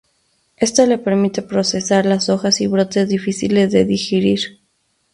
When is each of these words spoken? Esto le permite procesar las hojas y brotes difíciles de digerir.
Esto 0.57 0.83
le 0.87 0.97
permite 0.97 1.43
procesar 1.43 2.07
las 2.07 2.27
hojas 2.29 2.59
y 2.59 2.65
brotes 2.65 3.07
difíciles 3.07 3.71
de 3.71 3.85
digerir. 3.85 4.59